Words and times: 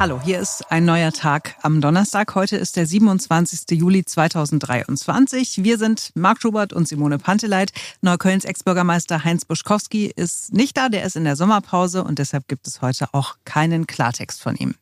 Hallo, 0.00 0.20
hier 0.24 0.38
ist 0.38 0.70
ein 0.70 0.84
neuer 0.84 1.10
Tag 1.10 1.56
am 1.62 1.80
Donnerstag. 1.80 2.36
Heute 2.36 2.56
ist 2.56 2.76
der 2.76 2.86
27. 2.86 3.76
Juli 3.76 4.04
2023. 4.04 5.64
Wir 5.64 5.76
sind 5.76 6.12
Marc 6.14 6.40
Schubert 6.40 6.72
und 6.72 6.86
Simone 6.86 7.18
Panteleit. 7.18 7.72
Neuköllns 8.00 8.44
Ex-Bürgermeister 8.44 9.24
Heinz 9.24 9.44
Buschkowski 9.44 10.12
ist 10.14 10.54
nicht 10.54 10.76
da, 10.76 10.88
der 10.88 11.02
ist 11.02 11.16
in 11.16 11.24
der 11.24 11.34
Sommerpause 11.34 12.04
und 12.04 12.20
deshalb 12.20 12.46
gibt 12.46 12.68
es 12.68 12.80
heute 12.80 13.08
auch 13.12 13.38
keinen 13.44 13.88
Klartext 13.88 14.40
von 14.40 14.54
ihm. 14.54 14.76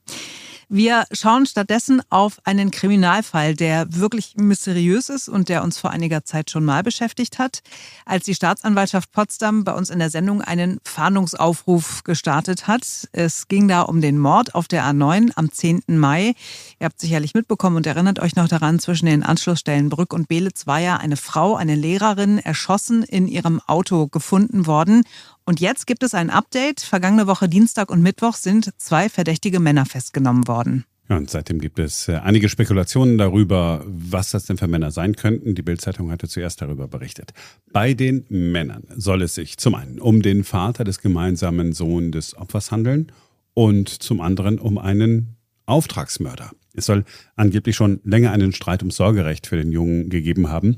Wir 0.69 1.05
schauen 1.12 1.46
stattdessen 1.46 2.03
auf 2.11 2.41
einen 2.43 2.73
Kriminalfall, 2.73 3.55
der 3.55 3.87
wirklich 3.89 4.35
mysteriös 4.37 5.11
ist 5.11 5.29
und 5.29 5.49
der 5.49 5.62
uns 5.62 5.79
vor 5.79 5.91
einiger 5.91 6.25
Zeit 6.25 6.50
schon 6.50 6.64
mal 6.64 6.82
beschäftigt 6.82 7.39
hat, 7.39 7.61
als 8.05 8.25
die 8.25 8.35
Staatsanwaltschaft 8.35 9.13
Potsdam 9.13 9.63
bei 9.63 9.73
uns 9.73 9.91
in 9.91 10.00
der 10.00 10.11
Sendung 10.11 10.43
einen 10.43 10.79
Fahndungsaufruf 10.85 12.03
gestartet 12.03 12.67
hat. 12.67 13.09
Es 13.13 13.46
ging 13.46 13.68
da 13.68 13.82
um 13.82 14.00
den 14.00 14.18
Mord 14.18 14.57
auf 14.57 14.67
der 14.67 14.82
A9 14.82 15.31
am 15.37 15.53
10. 15.53 15.82
Mai. 15.87 16.35
Ihr 16.81 16.87
habt 16.87 17.01
sicherlich 17.01 17.35
mitbekommen 17.35 17.76
und 17.76 17.87
erinnert 17.87 18.18
euch 18.18 18.35
noch 18.35 18.48
daran, 18.48 18.81
zwischen 18.81 19.07
den 19.07 19.23
Anschlussstellen 19.23 19.89
Brück 19.89 20.12
und 20.12 20.26
Belitz 20.26 20.67
war 20.67 20.81
ja 20.81 20.96
eine 20.96 21.17
Frau, 21.17 21.54
eine 21.54 21.76
Lehrerin, 21.76 22.39
erschossen 22.39 23.04
in 23.04 23.29
ihrem 23.29 23.61
Auto 23.68 24.09
gefunden 24.09 24.67
worden. 24.67 25.04
Und 25.49 25.61
jetzt 25.61 25.86
gibt 25.86 26.03
es 26.03 26.13
ein 26.13 26.29
Update. 26.29 26.81
Vergangene 26.81 27.29
Woche 27.29 27.49
Dienstag 27.49 27.91
und 27.91 28.03
Mittwoch 28.03 28.35
sind 28.35 28.73
zwei 28.79 29.09
verdächtige 29.09 29.61
Männer 29.61 29.87
festgenommen 29.87 30.49
worden. 30.49 30.85
Und 31.09 31.31
seitdem 31.31 31.61
gibt 31.61 31.79
es 31.79 32.09
äh, 32.09 32.17
einige 32.17 32.48
Spekulationen 32.48 33.17
darüber, 33.17 33.84
was 33.87 34.33
das 34.33 34.47
denn 34.47 34.59
für 34.59 34.67
Männer 34.67 34.91
sein 34.91 35.14
könnten. 35.14 35.55
Die 35.55 35.62
Bildzeitung 35.62 36.11
hatte 36.11 36.27
zuerst 36.27 36.61
darüber 36.62 36.89
berichtet. 36.89 37.33
Bei 37.73 37.95
den 37.95 38.27
Männern 38.28 38.83
soll 38.97 39.23
es 39.23 39.37
sich 39.37 39.56
zum 39.56 39.77
einen 39.77 40.01
um 40.01 40.20
den 40.20 40.42
Vater 40.42 40.83
des 40.83 41.01
gemeinsamen 41.01 41.73
Sohns 41.73 42.11
des 42.11 42.37
Opfers 42.37 42.73
handeln 42.73 43.12
und 43.55 43.89
zum 43.89 44.20
anderen 44.20 44.59
um 44.59 44.78
einen 44.78 45.37
Auftragsmörder. 45.65 46.51
Es 46.75 46.87
soll 46.87 47.05
angeblich 47.37 47.77
schon 47.77 48.01
länger 48.03 48.33
einen 48.33 48.53
Streit 48.53 48.83
um 48.83 48.91
Sorgerecht 48.91 49.47
für 49.47 49.57
den 49.57 49.70
Jungen 49.70 50.11
gegeben 50.11 50.48
haben. 50.48 50.77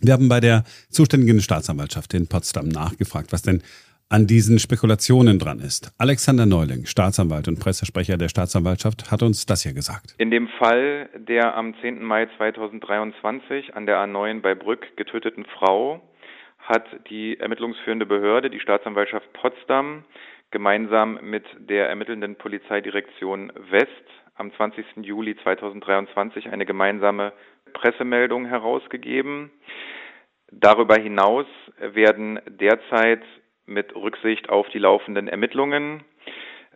Wir 0.00 0.12
haben 0.12 0.28
bei 0.28 0.40
der 0.40 0.64
zuständigen 0.90 1.40
Staatsanwaltschaft 1.40 2.12
in 2.12 2.26
Potsdam 2.26 2.68
nachgefragt, 2.68 3.32
was 3.32 3.42
denn 3.42 3.62
an 4.08 4.26
diesen 4.26 4.58
Spekulationen 4.58 5.38
dran 5.38 5.58
ist. 5.58 5.92
Alexander 5.98 6.46
Neuling, 6.46 6.86
Staatsanwalt 6.86 7.48
und 7.48 7.58
Pressesprecher 7.58 8.16
der 8.16 8.28
Staatsanwaltschaft, 8.28 9.10
hat 9.10 9.22
uns 9.22 9.46
das 9.46 9.62
hier 9.62 9.72
gesagt. 9.72 10.14
In 10.18 10.30
dem 10.30 10.48
Fall 10.58 11.08
der 11.16 11.56
am 11.56 11.74
10. 11.80 12.02
Mai 12.02 12.28
2023 12.36 13.74
an 13.74 13.86
der 13.86 13.98
A9 13.98 14.40
bei 14.40 14.54
Brück 14.54 14.96
getöteten 14.96 15.44
Frau 15.58 16.00
hat 16.58 16.84
die 17.10 17.38
ermittlungsführende 17.38 18.06
Behörde, 18.06 18.50
die 18.50 18.60
Staatsanwaltschaft 18.60 19.32
Potsdam, 19.32 20.04
gemeinsam 20.50 21.18
mit 21.22 21.44
der 21.58 21.88
ermittelnden 21.88 22.36
Polizeidirektion 22.36 23.52
West 23.70 23.88
am 24.36 24.52
20. 24.54 24.84
Juli 25.02 25.36
2023 25.42 26.48
eine 26.48 26.66
gemeinsame 26.66 27.32
Pressemeldung 27.72 28.46
herausgegeben. 28.46 29.50
Darüber 30.50 30.96
hinaus 30.96 31.46
werden 31.80 32.40
derzeit 32.48 33.22
mit 33.66 33.94
Rücksicht 33.94 34.48
auf 34.48 34.68
die 34.68 34.78
laufenden 34.78 35.28
Ermittlungen, 35.28 36.02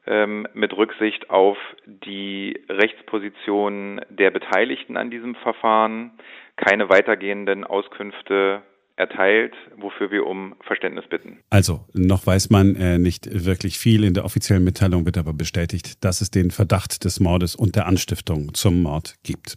ähm, 0.07 0.47
mit 0.55 0.73
Rücksicht 0.77 1.31
auf 1.31 1.59
die 1.87 2.61
Rechtsposition 2.69 4.01
der 4.09 4.31
Beteiligten 4.31 4.97
an 4.97 5.11
diesem 5.11 5.35
Verfahren 5.37 6.13
keine 6.57 6.89
weitergehenden 6.89 7.65
Auskünfte 7.65 8.63
erteilt, 8.97 9.55
wofür 9.77 10.11
wir 10.11 10.27
um 10.27 10.55
Verständnis 10.61 11.07
bitten. 11.09 11.39
Also, 11.51 11.85
noch 11.95 12.27
weiß 12.27 12.51
man 12.51 12.75
äh, 12.75 12.99
nicht 12.99 13.29
wirklich 13.45 13.79
viel. 13.79 14.03
In 14.03 14.15
der 14.15 14.25
offiziellen 14.25 14.65
Mitteilung 14.65 15.07
wird 15.07 15.17
aber 15.17 15.33
bestätigt, 15.33 16.05
dass 16.05 16.21
es 16.21 16.31
den 16.31 16.51
Verdacht 16.51 17.05
des 17.05 17.21
Mordes 17.21 17.55
und 17.55 17.77
der 17.77 17.87
Anstiftung 17.87 18.55
zum 18.55 18.83
Mord 18.83 19.15
gibt. 19.23 19.57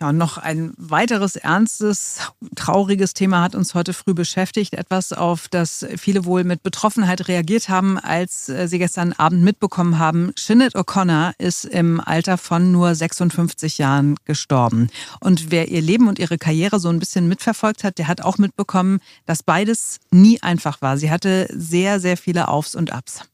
Ja, 0.00 0.08
und 0.08 0.16
noch 0.16 0.38
ein 0.38 0.72
weiteres 0.78 1.36
ernstes, 1.36 2.20
trauriges 2.56 3.12
Thema 3.12 3.42
hat 3.42 3.54
uns 3.54 3.74
heute 3.74 3.92
früh 3.92 4.14
beschäftigt. 4.14 4.72
Etwas, 4.72 5.12
auf 5.12 5.48
das 5.48 5.86
viele 5.98 6.24
wohl 6.24 6.42
mit 6.42 6.62
Betroffenheit 6.62 7.28
reagiert 7.28 7.68
haben, 7.68 7.98
als 7.98 8.48
äh, 8.48 8.66
sie 8.66 8.78
gestern 8.78 9.12
Abend 9.12 9.42
mitbekommen 9.42 9.98
haben, 9.98 10.32
Shinnet 10.38 10.74
O'Connor 10.74 11.32
ist 11.36 11.66
im 11.66 12.00
Alter 12.00 12.38
von 12.38 12.72
nur 12.72 12.94
56 12.94 13.76
Jahren 13.76 14.16
gestorben. 14.24 14.88
Und 15.20 15.50
wer 15.50 15.68
ihr 15.68 15.82
Leben 15.82 16.08
und 16.08 16.18
ihre 16.18 16.38
Karriere 16.38 16.80
so 16.80 16.88
ein 16.88 16.98
bisschen 16.98 17.28
mitverfolgt 17.28 17.84
hat, 17.84 17.98
der 17.98 18.08
hat 18.08 18.22
auch 18.22 18.38
mitbekommen, 18.38 19.00
dass 19.26 19.42
beides 19.42 19.98
nie 20.10 20.40
einfach 20.40 20.80
war. 20.80 20.96
Sie 20.96 21.10
hatte 21.10 21.46
sehr, 21.50 22.00
sehr 22.00 22.16
viele 22.16 22.48
Aufs 22.48 22.74
und 22.74 22.90
Abs. 22.90 23.29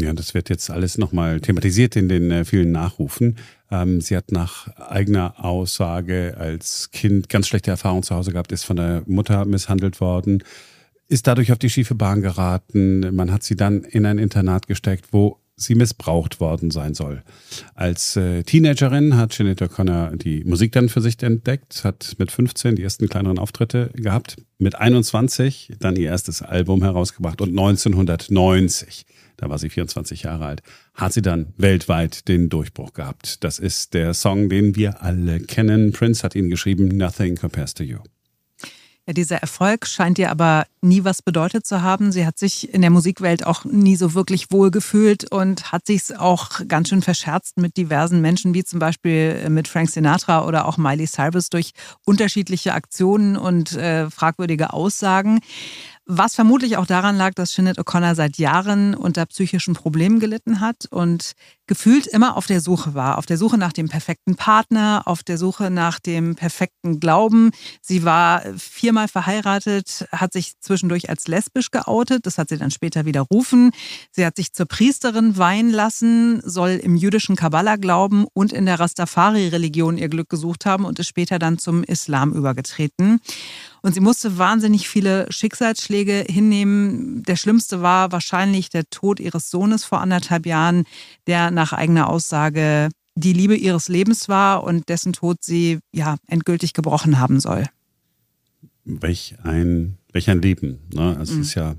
Ja, 0.00 0.12
das 0.12 0.32
wird 0.32 0.48
jetzt 0.48 0.70
alles 0.70 0.96
nochmal 0.96 1.40
thematisiert 1.40 1.96
in 1.96 2.08
den 2.08 2.30
äh, 2.30 2.44
vielen 2.44 2.70
Nachrufen. 2.70 3.36
Ähm, 3.70 4.00
sie 4.00 4.16
hat 4.16 4.30
nach 4.30 4.68
eigener 4.76 5.44
Aussage 5.44 6.36
als 6.38 6.90
Kind 6.92 7.28
ganz 7.28 7.48
schlechte 7.48 7.72
Erfahrungen 7.72 8.04
zu 8.04 8.14
Hause 8.14 8.32
gehabt, 8.32 8.52
ist 8.52 8.64
von 8.64 8.76
der 8.76 9.02
Mutter 9.06 9.44
misshandelt 9.44 10.00
worden, 10.00 10.44
ist 11.08 11.26
dadurch 11.26 11.50
auf 11.50 11.58
die 11.58 11.70
schiefe 11.70 11.96
Bahn 11.96 12.22
geraten. 12.22 13.14
Man 13.14 13.32
hat 13.32 13.42
sie 13.42 13.56
dann 13.56 13.82
in 13.82 14.06
ein 14.06 14.18
Internat 14.18 14.68
gesteckt, 14.68 15.06
wo 15.10 15.40
sie 15.58 15.74
missbraucht 15.74 16.40
worden 16.40 16.70
sein 16.70 16.94
soll. 16.94 17.22
Als 17.74 18.16
äh, 18.16 18.42
Teenagerin 18.44 19.16
hat 19.16 19.36
Jeanette 19.36 19.66
O'Connor 19.66 20.16
die 20.16 20.44
Musik 20.44 20.72
dann 20.72 20.88
für 20.88 21.00
sich 21.00 21.22
entdeckt, 21.22 21.84
hat 21.84 22.14
mit 22.18 22.32
15 22.32 22.76
die 22.76 22.82
ersten 22.82 23.08
kleineren 23.08 23.38
Auftritte 23.38 23.90
gehabt, 23.94 24.36
mit 24.58 24.76
21 24.76 25.74
dann 25.78 25.96
ihr 25.96 26.08
erstes 26.08 26.42
Album 26.42 26.82
herausgebracht 26.82 27.40
und 27.40 27.50
1990 27.50 29.04
da 29.38 29.48
war 29.48 29.58
sie 29.58 29.70
24 29.70 30.24
Jahre 30.24 30.46
alt, 30.46 30.62
hat 30.94 31.12
sie 31.12 31.22
dann 31.22 31.54
weltweit 31.56 32.26
den 32.28 32.48
Durchbruch 32.48 32.92
gehabt. 32.92 33.44
Das 33.44 33.60
ist 33.60 33.94
der 33.94 34.12
Song, 34.12 34.48
den 34.48 34.74
wir 34.74 35.02
alle 35.02 35.38
kennen. 35.40 35.92
Prince 35.92 36.24
hat 36.24 36.34
ihn 36.34 36.50
geschrieben, 36.50 36.88
Nothing 36.88 37.36
Compares 37.36 37.72
to 37.72 37.84
You. 37.84 37.98
Ja, 39.08 39.14
dieser 39.14 39.38
Erfolg 39.38 39.86
scheint 39.86 40.18
ihr 40.18 40.30
aber 40.30 40.66
nie 40.82 41.02
was 41.02 41.22
bedeutet 41.22 41.64
zu 41.64 41.80
haben. 41.80 42.12
Sie 42.12 42.26
hat 42.26 42.38
sich 42.38 42.74
in 42.74 42.82
der 42.82 42.90
Musikwelt 42.90 43.46
auch 43.46 43.64
nie 43.64 43.96
so 43.96 44.12
wirklich 44.12 44.50
wohlgefühlt 44.50 45.32
und 45.32 45.72
hat 45.72 45.86
sich 45.86 46.18
auch 46.18 46.60
ganz 46.68 46.90
schön 46.90 47.00
verscherzt 47.00 47.56
mit 47.56 47.78
diversen 47.78 48.20
Menschen, 48.20 48.52
wie 48.52 48.64
zum 48.64 48.80
Beispiel 48.80 49.48
mit 49.48 49.66
Frank 49.66 49.88
Sinatra 49.88 50.44
oder 50.44 50.68
auch 50.68 50.76
Miley 50.76 51.06
Cyrus 51.06 51.48
durch 51.48 51.72
unterschiedliche 52.04 52.74
Aktionen 52.74 53.38
und 53.38 53.72
äh, 53.72 54.10
fragwürdige 54.10 54.74
Aussagen. 54.74 55.40
Was 56.10 56.34
vermutlich 56.34 56.78
auch 56.78 56.86
daran 56.86 57.18
lag, 57.18 57.34
dass 57.34 57.52
Shinnet 57.52 57.78
O'Connor 57.78 58.14
seit 58.14 58.38
Jahren 58.38 58.94
unter 58.94 59.26
psychischen 59.26 59.74
Problemen 59.74 60.20
gelitten 60.20 60.58
hat 60.60 60.86
und 60.88 61.34
gefühlt 61.66 62.06
immer 62.06 62.38
auf 62.38 62.46
der 62.46 62.62
Suche 62.62 62.94
war. 62.94 63.18
Auf 63.18 63.26
der 63.26 63.36
Suche 63.36 63.58
nach 63.58 63.74
dem 63.74 63.90
perfekten 63.90 64.34
Partner, 64.34 65.02
auf 65.04 65.22
der 65.22 65.36
Suche 65.36 65.70
nach 65.70 66.00
dem 66.00 66.34
perfekten 66.34 66.98
Glauben. 66.98 67.50
Sie 67.82 68.04
war 68.04 68.40
viermal 68.56 69.06
verheiratet, 69.08 70.08
hat 70.10 70.32
sich 70.32 70.54
zwischendurch 70.60 71.10
als 71.10 71.28
lesbisch 71.28 71.70
geoutet. 71.70 72.24
Das 72.24 72.38
hat 72.38 72.48
sie 72.48 72.56
dann 72.56 72.70
später 72.70 73.04
widerrufen. 73.04 73.72
Sie 74.10 74.24
hat 74.24 74.36
sich 74.36 74.54
zur 74.54 74.64
Priesterin 74.64 75.36
weihen 75.36 75.68
lassen, 75.68 76.40
soll 76.42 76.70
im 76.70 76.96
jüdischen 76.96 77.36
Kabbalah 77.36 77.76
glauben 77.76 78.24
und 78.32 78.54
in 78.54 78.64
der 78.64 78.80
Rastafari-Religion 78.80 79.98
ihr 79.98 80.08
Glück 80.08 80.30
gesucht 80.30 80.64
haben 80.64 80.86
und 80.86 80.98
ist 80.98 81.08
später 81.08 81.38
dann 81.38 81.58
zum 81.58 81.84
Islam 81.84 82.32
übergetreten. 82.32 83.20
Und 83.82 83.94
sie 83.94 84.00
musste 84.00 84.38
wahnsinnig 84.38 84.88
viele 84.88 85.26
Schicksalsschläge 85.30 86.24
hinnehmen. 86.28 87.22
Der 87.22 87.36
schlimmste 87.36 87.82
war 87.82 88.12
wahrscheinlich 88.12 88.70
der 88.70 88.88
Tod 88.90 89.20
ihres 89.20 89.50
Sohnes 89.50 89.84
vor 89.84 90.00
anderthalb 90.00 90.46
Jahren, 90.46 90.84
der 91.26 91.50
nach 91.50 91.72
eigener 91.72 92.08
Aussage 92.08 92.88
die 93.14 93.32
Liebe 93.32 93.56
ihres 93.56 93.88
Lebens 93.88 94.28
war 94.28 94.62
und 94.62 94.88
dessen 94.88 95.12
Tod 95.12 95.38
sie 95.42 95.80
ja 95.92 96.16
endgültig 96.26 96.72
gebrochen 96.72 97.18
haben 97.18 97.40
soll. 97.40 97.64
Welch 98.84 99.34
ein, 99.42 99.98
welch 100.12 100.30
ein 100.30 100.40
Leben. 100.40 100.78
Ne? 100.94 101.16
Also 101.18 101.34
mhm. 101.34 101.40
es 101.40 101.48
ist 101.48 101.54
ja 101.54 101.74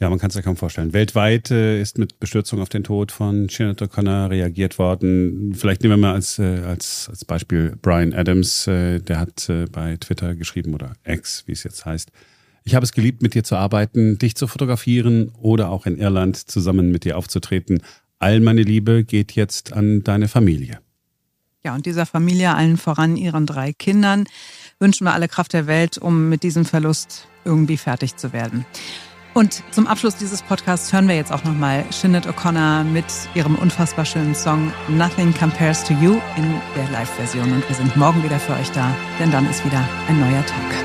ja, 0.00 0.10
man 0.10 0.18
kann 0.18 0.28
es 0.28 0.34
sich 0.34 0.44
kaum 0.44 0.56
vorstellen. 0.56 0.92
Weltweit 0.92 1.50
äh, 1.50 1.80
ist 1.80 1.98
mit 1.98 2.18
Bestürzung 2.18 2.60
auf 2.60 2.68
den 2.68 2.82
Tod 2.82 3.12
von 3.12 3.48
Sinead 3.48 3.80
O'Connor 3.80 4.28
reagiert 4.28 4.78
worden. 4.78 5.54
Vielleicht 5.54 5.82
nehmen 5.82 5.92
wir 5.92 6.08
mal 6.08 6.14
als, 6.14 6.38
äh, 6.38 6.62
als, 6.66 7.08
als 7.08 7.24
Beispiel 7.24 7.76
Brian 7.80 8.12
Adams, 8.12 8.66
äh, 8.66 8.98
der 8.98 9.20
hat 9.20 9.48
äh, 9.48 9.66
bei 9.66 9.96
Twitter 9.96 10.34
geschrieben 10.34 10.74
oder 10.74 10.94
X, 11.04 11.44
wie 11.46 11.52
es 11.52 11.62
jetzt 11.62 11.86
heißt. 11.86 12.10
Ich 12.64 12.74
habe 12.74 12.84
es 12.84 12.92
geliebt, 12.92 13.22
mit 13.22 13.34
dir 13.34 13.44
zu 13.44 13.56
arbeiten, 13.56 14.18
dich 14.18 14.34
zu 14.34 14.46
fotografieren 14.46 15.30
oder 15.40 15.70
auch 15.70 15.86
in 15.86 15.96
Irland 15.96 16.36
zusammen 16.36 16.90
mit 16.90 17.04
dir 17.04 17.16
aufzutreten. 17.16 17.82
All 18.18 18.40
meine 18.40 18.62
Liebe 18.62 19.04
geht 19.04 19.32
jetzt 19.32 19.72
an 19.72 20.02
deine 20.02 20.28
Familie. 20.28 20.80
Ja, 21.62 21.74
und 21.74 21.86
dieser 21.86 22.04
Familie, 22.04 22.54
allen 22.54 22.78
voran 22.78 23.16
ihren 23.16 23.46
drei 23.46 23.72
Kindern, 23.72 24.24
wünschen 24.80 25.06
wir 25.06 25.14
alle 25.14 25.28
Kraft 25.28 25.52
der 25.52 25.66
Welt, 25.66 25.98
um 25.98 26.28
mit 26.28 26.42
diesem 26.42 26.64
Verlust 26.64 27.28
irgendwie 27.44 27.76
fertig 27.76 28.16
zu 28.16 28.32
werden. 28.32 28.66
Und 29.34 29.64
zum 29.72 29.88
Abschluss 29.88 30.14
dieses 30.14 30.42
Podcasts 30.42 30.92
hören 30.92 31.08
wir 31.08 31.16
jetzt 31.16 31.32
auch 31.32 31.42
nochmal 31.42 31.84
Shinnet 31.90 32.28
O'Connor 32.28 32.84
mit 32.84 33.04
ihrem 33.34 33.56
unfassbar 33.56 34.04
schönen 34.04 34.34
Song 34.34 34.72
Nothing 34.86 35.34
Compares 35.34 35.82
to 35.82 35.92
You 35.94 36.20
in 36.36 36.54
der 36.76 36.88
Live-Version. 36.92 37.52
Und 37.52 37.68
wir 37.68 37.74
sind 37.74 37.96
morgen 37.96 38.22
wieder 38.22 38.38
für 38.38 38.52
euch 38.52 38.70
da, 38.70 38.94
denn 39.18 39.32
dann 39.32 39.50
ist 39.50 39.64
wieder 39.64 39.82
ein 40.08 40.20
neuer 40.20 40.46
Tag. 40.46 40.84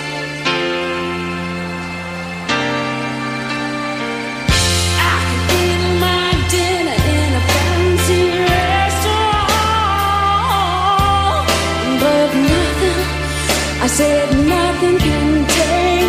said 13.93 14.31
nothing 14.47 14.97
can 14.97 15.45
take 15.47 16.01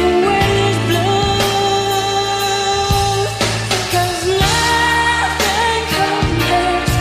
nothing 4.45 5.85
compares. 5.93 6.93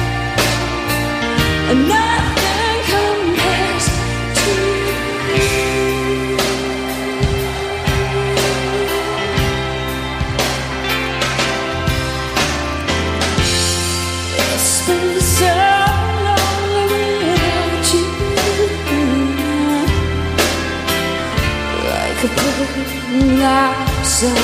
ourselves. 23.11 24.37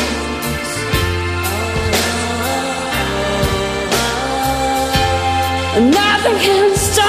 And 5.76 5.92
nothing 5.92 6.38
can 6.40 6.76
stop. 6.76 7.07